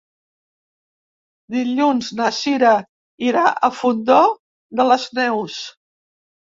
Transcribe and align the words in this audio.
Dilluns 1.57 2.09
na 2.21 2.31
Cira 2.39 2.73
irà 3.29 3.47
al 3.71 3.79
Fondó 3.83 4.21
de 4.83 4.91
les 4.93 5.11
Neus. 5.23 5.65